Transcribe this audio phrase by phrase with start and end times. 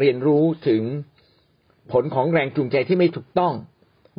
[0.00, 0.82] เรียนรู้ถึง
[1.92, 3.54] ผลของแรงจูงใจที่ไม่ถูกต้อง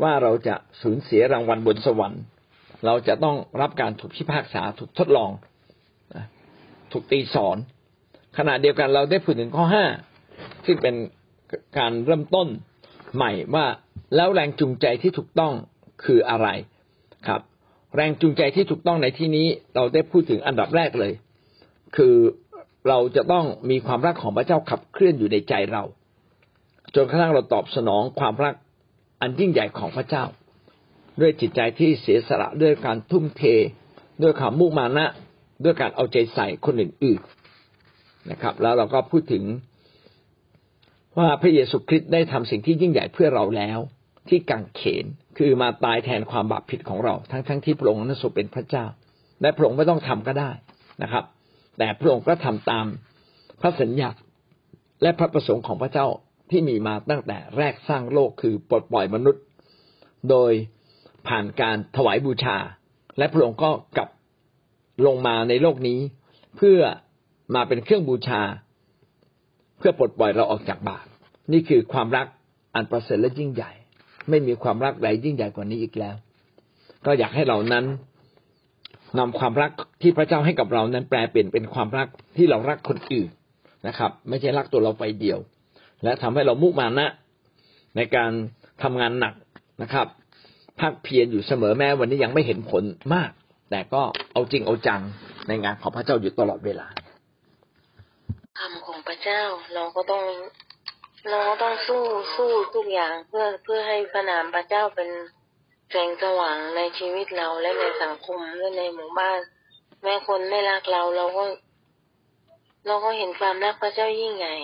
[0.04, 2.24] ว่าเราจะสูญเสียรางวัลบนสวรรค์
[2.86, 5.31] เราจะต้องรับการถูกพิพากษาถูกทดลอง
[6.92, 7.58] ถูกตีสอน
[8.38, 9.86] ขณะเดียวกันเราได้พูดถึงข้อห้า
[10.65, 10.96] ซึ่งเป็น
[11.78, 12.47] การเริ่มต้น
[13.15, 13.65] ใหม่ว่า
[14.15, 15.53] แล้วแรงจูงใจที่ถูกต้อง
[16.05, 16.48] คืออะไร
[17.27, 17.41] ครับ
[17.95, 21.13] แรงจูงใจที่ถูกต้องในที่นี้เราได้พูดถึงอันดับแรกเลย
[21.95, 22.16] คือ
[22.87, 25.83] เราจะต้องมีความรักของพระเจ้าขับเคลื่อนอยู่ในใจเรา
[26.95, 28.55] จนกระทั่งเราตอบสนองความรัก
[29.21, 30.23] อันยิ่งใหญ่ของพระเจ้า
[31.21, 33.43] ด้วยจิตใจที่เสียสละด้วยการทุ่มเท
[34.21, 35.07] ด้วยความมุ่งมานะ
[35.63, 39.43] ด้วยการเอาใจใส่คนอื่นๆนะครับ แล้วเราก็พูดถึง
[41.17, 43.79] ว่าพระเยซูคริสต์ได้ทำสิ่งที่ยิ่งใหญ่เพื่อเราแล้ว
[44.29, 45.05] ที่กังเขน
[45.37, 48.85] คือมาตายแทนความบาปผิดของเรา ทั้งๆทที่พระองค์นั้นทรงเป็นพระเจ้า
[49.41, 50.51] และพระองค์ไม่ต้องทำก็ได้
[51.03, 51.23] นะครับ
[51.77, 52.86] แต่พระองค์ก็ทำตาม
[53.62, 54.10] พระสัญญา
[55.02, 56.07] และพระประสงค์ของพระเจ้า
[56.49, 59.43] ที่มีมาตั้งแต่แรกสร้างโลกคือปลดปล่อยมนุษย์
[60.30, 60.52] โดย
[61.27, 62.57] ผ่านการถวายบูชา
[63.18, 64.10] และพระองค์ก็กลับ
[65.06, 66.00] ลงมาในโลกนี้
[66.58, 66.80] เพื่อ
[67.56, 68.42] มาเป็นเครื่องบูชา
[69.78, 71.06] เพื่อปลดปล่อยเราออกจากบาป
[71.52, 72.28] นี่คือความรัก
[72.76, 73.72] อันประเสริฐและยิ่งใหญ่
[74.30, 76.16] ไม่มีความรักใดยิ่งใหญ่กว่านี้อีกแล้ว
[77.06, 77.86] ก็อยากให้เรานั้น
[79.19, 83.30] นำความรักที่พระเจ้าให้กับเรานั้นแปลเปลี่ยนเป็นความรักที่เรารักคนอื่น
[83.88, 85.39] นะครับ ไม่ใช่รักตัวเราไปเดียว
[86.03, 87.08] และทำให้เรามุ่งมานะ
[87.95, 88.31] ในการ
[88.84, 89.34] ทำงานหนัก
[89.81, 90.08] นะครับ
[90.81, 93.31] พักเพียรอยู่เสมอแม้วันนี้ยังไม่เห็นผลมาก
[93.69, 94.02] แต่ก็
[94.34, 95.02] เอาจริงเอาจัง
[95.47, 96.88] ในงานของพระเจ้าอยู่ตลอดเวลา
[98.58, 100.23] คำของพระเจ้าเราก็ต้อง
[101.30, 102.03] เราก็ต้องสู้
[102.36, 105.09] สู้ทุกอย่างเพื่อเพื่อให้พระนามพระเจ้าเป็น
[105.96, 109.40] แสงสว่างในชีวิตเราและในสังคมและในหมู่บ้าน
[110.04, 111.44] แม้คนไม่รักเราเราก็
[112.88, 114.56] เราก็เห็นความรักพระเจ้ายิ่งใหญ่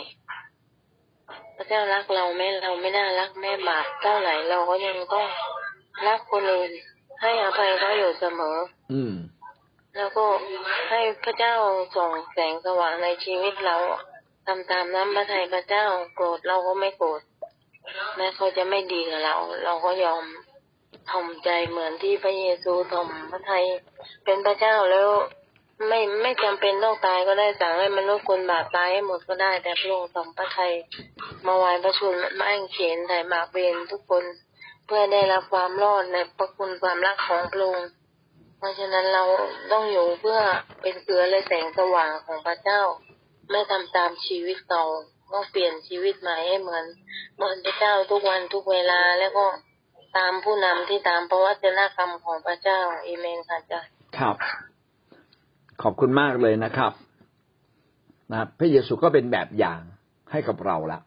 [1.56, 5.28] พระเจ้ารักเราแม้เราไม่น่ารักแม่บาปเท่าไหร่เราก็ยังต้อง
[6.08, 6.72] รักคนอื่น
[7.22, 8.58] ให้อภัยเขาอยู่เสมอ
[8.92, 9.14] อืม
[9.96, 10.26] แล้วก็
[10.90, 11.56] ให้พระเจ้า
[11.96, 13.78] ส่องแสงสว่างในชีวิตเรา
[14.48, 15.86] ทำตามน้ำพระทัยพระเจ้า
[16.16, 17.22] โกรธเราก็ไม่โกรธ
[18.16, 19.36] แม้เขาจะไม่ดีกับเรา
[19.66, 20.24] เราก็ยอม
[21.10, 23.66] ทอมใจเหมือนที่พระเยซูทอมพระทัย
[24.26, 25.10] เป็นพระเจ้าแล้ว
[25.88, 30.74] ไม่ไม่จำเป็นต้องตายก็ได้สั่งให้มนุษย์คนบาปตายให้หมดก็ได้ แต่พระองค์ทอมพระทัย
[31.46, 34.24] มาไว้พระชนมาแองเขียนไถ่บาปเวรทุกคน
[34.86, 37.90] เพื่อได้รับความรอดในพระคุณความรักของพระองค์
[38.58, 39.24] เพราะฉะนั้นเรา
[39.72, 40.40] ต้องอยู่เพื่อ
[40.82, 42.82] เป็นเกลือและแสงสว่างของพระเจ้า
[43.52, 44.86] ไม่ทำตามชีวิตเก่า
[45.32, 46.86] ต้องเปลี่ยนชีวิตใหม่ให้เหมือน
[47.36, 49.46] เหมือนพระเจ้าทุกวันทุกเวลาแล้วก็
[50.18, 53.80] ตามผู้นำที่ตามพระวจนะคำของพระเจ้าเอเมนค่ะจ้ะ
[54.18, 54.36] ครับ
[55.82, 56.92] ขอบคุณมากเลยนะครับ
[58.32, 59.82] นะพระเยซูก็เป็นแบบอย่าง
[60.32, 61.00] ให้กับเราละ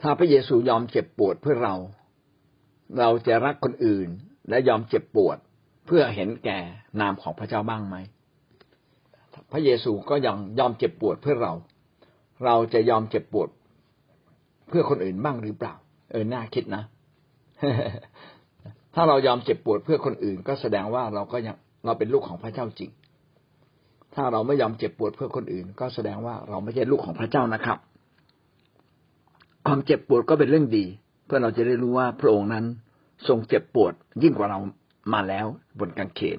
[0.00, 1.74] ถ้าพระเยซูยอมเจ็บปวดเพื่อเรา
[2.98, 4.08] เราจะรักคนอื่น
[4.48, 5.38] และยอมเจ็บปวด
[5.86, 6.58] เพื่อเห็นแก่
[7.00, 7.96] นามของพระเจ้าบ้างไหม
[9.52, 11.52] พระเยซูก็ยังยอมเจ็บปวดเพื่อเรา
[12.44, 13.48] เราจะยอมเจ็บปวด
[14.68, 15.74] เพื่อคนอื่นบ้างหรือเปล่า
[16.12, 16.82] เออน่าคิดนะ
[18.94, 22.90] ถ้าเรายอมเจ็บปวดเพื่อคนอื่น ก็แสดงว่าเราก็ยังเราเป็นลูกของพระเจ้าจริง
[24.14, 27.78] ถ้าเราไม่ยอมเจ็บปวดเพื่อคนอื่น ก็แสดงว่าเราไม่ใช่ลูกของพระเจ้านะครับ
[29.66, 30.84] ความเจ็บปวดก็เป็นเรื่องดี
[31.26, 32.64] เพื่อเราจะได้รู้ว่าพระองค์นั้น
[33.28, 33.92] ทรงเจ็บปวด
[34.22, 34.58] ยิ่งกว่าเรา
[35.12, 35.46] มาแล้ว
[35.78, 36.38] บนกางเขน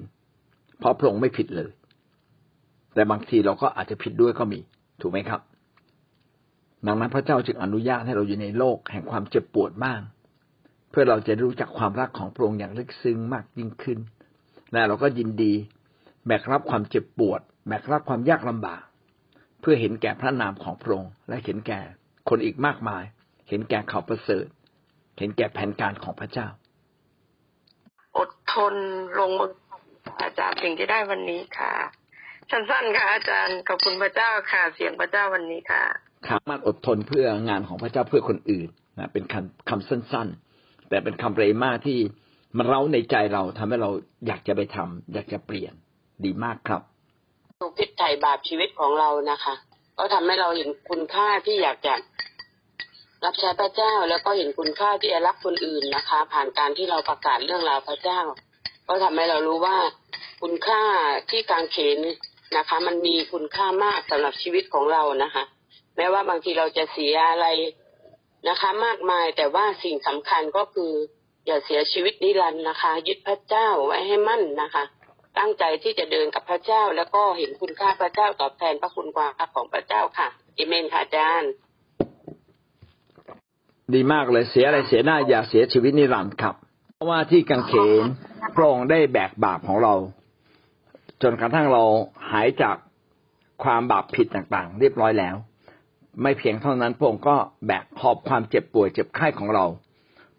[0.78, 1.70] เพราะพระองค์ไม่ผิดเลย
[2.94, 4.60] แต่บางทีเราก็อาจจะผิดด้วยก็มี
[5.00, 5.40] ถูกไหมครับ
[6.86, 10.00] ดังนั้นพระเจ้าจึงอนุญาตให้เราอยู่ในโลกแห่งความเจ็บปวดบ้าง
[10.90, 13.98] เพื่อเราจะรู้จักความรักของพระองค์อย่างลึกซึ้งมากยิ่งขึ้น
[14.72, 15.54] และเราก็ยินดี
[16.26, 18.82] แบกรับความเจ็บปวด แบกรับความยากลำบาก
[19.60, 21.80] เพื่อเห็นแก่พระนามของพระองค์และเห็นแก่
[22.28, 23.04] คนอีกมากมาย
[23.48, 24.46] เห็นแก่เขาประเสริฐ
[25.18, 26.48] เห็นแก่แผนการของพระเจ้า
[28.18, 28.74] อดทน
[29.18, 29.52] ลงมือ
[30.22, 31.72] อาจารย์ถึงจะได้วันนี้ค่ะ
[32.50, 35.84] สั้นๆค่ะอาจารย์ขอบคุณพระเจ้าค่ะเสียงพระเจ้าวันนี้ค่ะ
[36.28, 38.68] ครับมันอดทนเพื่องานของพระเจ้าเพื่อคนอื่น
[38.98, 40.45] นะเป็นคำคำสั้น ๆ
[40.88, 41.98] แต่เป็นคำเรมาที่
[42.56, 43.90] มันเร้าในใจเราทำให้เรา
[44.26, 45.72] อยากจะไปทำอยากจะเปลี่ยน
[46.24, 46.82] ดีมากครับ
[47.60, 49.54] ถูกพิษไถ่บาปชีวิตของเรานะคะ
[49.98, 51.94] ก็ทำให้เราเห็นคุณค่าที่อยากจะ
[53.24, 58.20] รับใช้พระเจ้าแล้วก็เห็นคุณค่าที่จะรักคนอื่นนะคะ ผ่านการที่เราประกาศเรื่องราวพระเจ้า
[58.88, 59.76] ก็ทำให้เรารู้ว่า
[60.42, 60.82] คุณค่า
[61.30, 61.98] ที่กางเขน
[62.56, 65.44] นะคะ มันมีคุณค่ามากสำหรับชีวิตของเรานะคะ
[65.96, 67.46] แม้ว่าบางทีเราจะเสียอะไร
[68.48, 70.92] นะคะ มากมายแต่ว่าสิ่งสำคัญก็คือ
[71.46, 74.84] อย่าเสียชีวิตนิรันดร์นะคะ ยึดพระเจ้าไว้ให้มั่นนะคะ
[75.38, 81.50] ตั้งใจที่จะเดินกับพระเจ้า แล้วก็เห็นคุณค่าพระเจ้าตอบแทนพระคุณความรักของพระเจ้าค่ะเอเมนค่ะอาจารย์
[83.94, 86.54] ดีมากเลยเสียอะไรเสียหน้าอย่าเสียชีวิตนิรันดร์ครับ
[86.94, 87.72] เพราะว่าที่กังเข
[88.02, 88.04] น
[88.56, 89.94] พระองค์ได้แบกบาปของเรา
[91.22, 91.82] จนกระทั่งเรา
[92.30, 92.76] หายจาก
[93.64, 95.36] ความบาปผิดต่างๆ เรียบร้อยแล้ว
[96.22, 97.36] ไม่เพียงเท่านั้นพระองค์ก็
[97.66, 99.66] แบกหอบความเจ็บป่วยเจ็บไข้ของเรา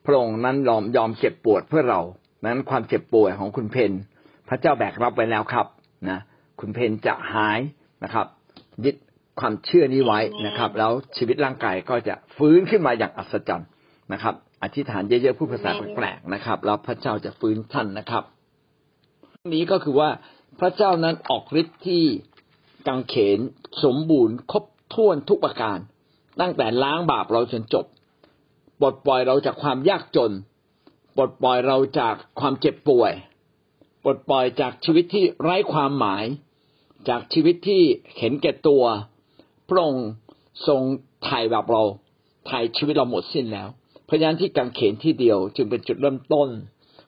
[0.05, 2.01] พระองค์นั้นยอมยอมเจ็บปวดเพื่อเรา
[2.45, 3.91] นั้นความเจ็บป่วยของคุณเพน
[4.49, 5.67] พระเจ้าแบกรับไว้แล้วครับ
[6.09, 6.19] นะ
[6.59, 7.59] คุณเพนจะหาย
[8.03, 8.27] นะครับ
[8.85, 8.95] ยึด
[9.39, 13.69] ความเชื่อนี้ไว้นะครับ แล้วชีวิตร่างกายก็จะฟื้นขึ้นมาอย่างอัศจรรย์
[14.13, 18.23] นะครับ อธิษฐานเยอะๆพูดภาษาแปลกๆนะครับแล้วพระเจ้าจะฟื้นท่านนะครับ
[19.53, 20.09] นี้ก็คือว่า
[20.59, 22.03] พระเจ้านั้นออกฤทธิ์ที่
[22.87, 23.39] กังเขน
[23.83, 25.79] สมบูรณ์ครบ ถ้วนทุกประการ
[26.39, 27.85] ตั้งแต่ล้างบาปเราจนจบ
[28.79, 30.31] ปลดปล่อยเราจากความยากจน
[31.15, 33.13] ปลดปล่อยเราจากความเจ็บป่วย
[34.03, 36.25] ปลดปล่อยจากชีวิตที่ไร้ความหมาย
[37.09, 37.81] จากชีวิตที่
[38.17, 38.83] เห็นแก่ตัว
[39.69, 40.07] พระองค์
[40.67, 40.81] ทรง
[41.23, 41.83] ไถ่แบบเรา
[42.47, 43.67] ไถ่ชีวิตเราหมดสิ้นแล้ว
[44.05, 46.49] เพราะฉะนั้นที่กังเขนที่เดียวจึงเป็นจุดเริ่มต้น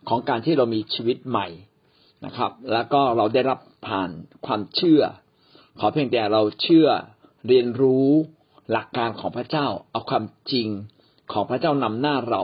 [0.09, 1.47] ของการที่เรามีชีวิตใหม่
[2.25, 4.09] นะครับ แล้วก็เราได้รับผ่าน
[4.45, 5.01] ความเชื่อ
[5.79, 6.87] ขอเพียงแต่เราเชื่อ
[7.47, 8.07] เรียนรู้
[8.71, 10.67] หลักการของพระเจ้า เอาความจริง
[11.31, 12.43] ของพระเจ้านำหน้าเรา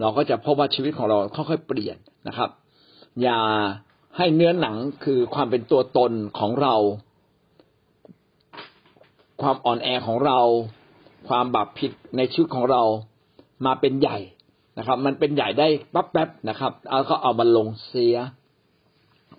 [0.00, 1.96] เราก็จะพบว่าชีวิตของเราค่อยๆเปลี่ยน
[2.28, 2.50] นะครับ
[3.22, 3.40] อย่า
[4.16, 6.74] ให้เนื้อหนังคือความเป็นตัวตนของเรา
[9.42, 10.40] ความอ่อนแอของเรา
[11.28, 12.82] ความบาปผิดในชีวิตของเรา
[13.66, 14.18] มาเป็นใหญ่
[14.78, 18.16] นะครับ มันเป็นใหญ่ได้ปั๊บแป๊บนะครับเอาก็เอามันลงเสีย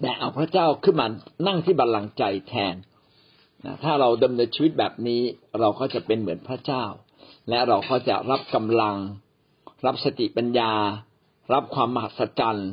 [0.02, 1.08] แต่เอาพระเจ้าขึ้นมา
[1.48, 2.76] นั่งที่บัลลังก์ใจแทน
[3.84, 5.22] ถ้าเราดำเนินชีวิตแบบนี้
[5.60, 6.84] เราก็จะเป็นเหมือนพระเจ้า
[7.50, 8.96] และเราก็จะรับกำลัง
[9.86, 10.72] รับสติปัญญา
[11.54, 12.69] รับความมหัศจรรย์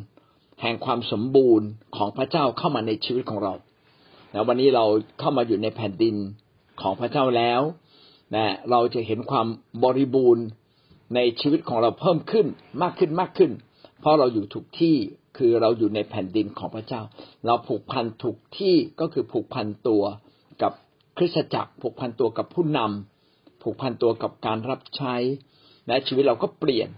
[0.63, 3.55] แห่งความสมบูรณ์ของพระเจ้าเข้ามาในชีวิตของเรา
[4.33, 4.85] แล้ววันนี้เรา
[5.21, 6.17] เข้ามาอยู่ในแผ่นดิน
[6.81, 7.61] ของพระเจ้าแล้ว
[8.35, 9.47] นะเราจะเห็นความ
[9.85, 10.45] บริบูรณ์
[11.15, 12.47] ในชีวิตของเราเพิ่มขึ้น
[12.83, 13.53] มากขึ้นมากขึ้น
[14.01, 14.97] เพราะเราอยู่ถูกที่
[15.39, 17.03] คือเราอยู่ในแผ่นดินของพระเจ้า
[17.47, 20.03] เราผูกพันถูกที่ก็คือผูกพันตัว
[20.63, 20.73] กับ
[21.17, 25.15] คริสตจักรผูกพันตัวกับผู้นำผูกพันตัวกับการรับใช้
[25.87, 26.89] และชีวิตเราก็เปลี่ยน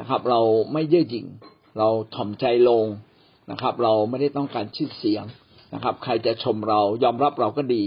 [0.00, 0.40] นะครับ เรา
[0.72, 1.26] ไม่เย่อหยิ่ง
[1.78, 2.84] เราถ่อมใจลง
[3.50, 5.24] นะครับ เราไม่ได้ต้องการชื่อเสียง
[5.74, 7.84] นะครับ ใครจะชมเรายอมรับเราก็ดี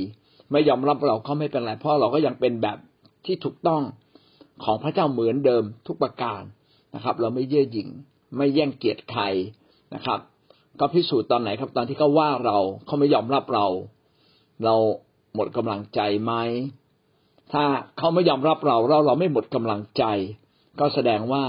[0.51, 2.77] ไม่ยอมรับเราก็ไม่เป็นไรเพราะเราก็ยังเป็นแบบ
[3.25, 3.81] ที่ถูกต้อง
[4.63, 6.41] ของพระเจ้าเหมือนเดิมทุกประการ
[6.95, 7.89] นะครับ เราไม่เย่อหยิ่ง
[8.37, 9.23] ไม่แย่งเกียรติใคร
[9.95, 10.19] นะครับ
[10.79, 13.67] ก็พิสูจน์ตอนไหนครับตอนที่เขาว่าเราเขาไม่ยอมรับเรา
[14.63, 14.75] เรา
[15.35, 16.33] หมดกำลังใจไหม
[17.53, 17.63] ถ้า
[17.97, 20.03] เขาไม่ยอมรับเราเราเราไม่หมดกำลังใจ
[20.79, 21.43] ก็แสดงว่า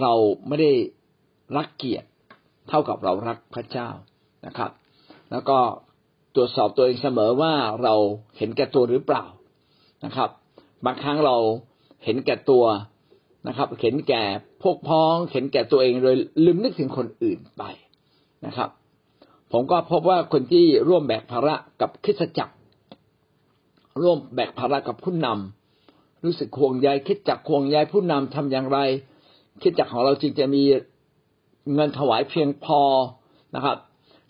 [0.00, 0.12] เรา
[0.48, 0.72] ไม่ได้
[1.56, 2.08] รักเกียรติ
[2.68, 3.88] เท่ากับเรารักพระเจ้า
[4.46, 4.70] นะครับ
[5.30, 5.58] แล้วก็
[6.34, 7.94] ตรวจสอบตัวเองเสมอว่าเรา
[8.38, 9.24] เห็นแก่ตัวหรือเปล่า
[10.04, 10.30] นะครับ
[10.84, 11.36] บางครั้งเรา
[12.04, 12.64] เห็นแก่ตัว
[13.48, 14.22] นะครับ เห็นแก่
[14.62, 17.62] พวกพ้อง เห็นแก่ตัวเองโดยลืมนึกถึงคนอื่นไป
[18.46, 18.70] นะครับ
[19.52, 22.54] ผมก็พบว่าคนที่ร่วมแบกภาระกับคริสตจักร
[24.00, 28.78] ร่วมแบกภาระกับผู้นำรู้สึกห่วงใยคิดจักห่วงใยผู้นำทำอย่างไร
[29.62, 30.62] คิดจักของเราจึงจะมี
[31.74, 32.80] เงินถวายเพียงพอ
[33.54, 33.76] นะครับ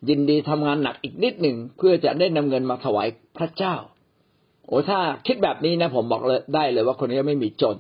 [0.09, 3.09] ยินดีทำงานหนักอีกนิดหนึ่งเพื่อจะได้นำเงินมาถวาย
[3.39, 3.75] พระเจ้า
[4.67, 7.77] โอ้ถ้าคิดแบบนี้นะ ผมบอกเลยได้เลยว่าคนนี้ไม่มีจน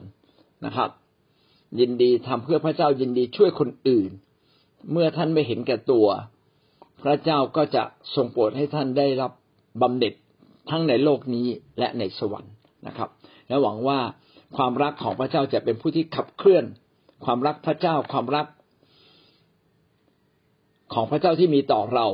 [0.66, 0.90] นะครับ
[1.80, 4.10] ยินดีทำเพื่อพระเจ้ายินดีช่วยคนอื่น
[4.92, 6.06] เมื่อท่านไม่เห็นแก่ตัว
[7.02, 7.82] พระเจ้าก็จะ
[8.14, 9.32] ทรงโปรดให้ท่านได้รับ
[9.82, 10.14] บำเหน็จ
[10.70, 11.46] ทั้งในโลกนี้
[11.78, 12.54] และในสวรรค์
[12.86, 13.10] นะครับ
[13.48, 13.98] และหวังว่า
[14.56, 16.64] ความรักของพระเจ้าจะเป็นผู้ที่ขับเคลื่อน
[17.24, 18.46] ความรักพระเจ้าความรัก
[20.94, 22.06] ของพระเจ้าที่มีต่อเรา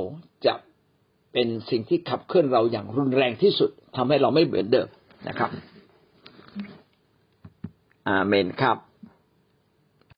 [0.46, 0.54] จะ
[1.32, 4.88] เป็นสิ่งที่ขับเคลื่อนเราอย่างรุนแรงที่สุดทำให้เราไม่เหมือนเดิม
[5.28, 5.50] นะครับ
[8.08, 8.76] อาเมนครับ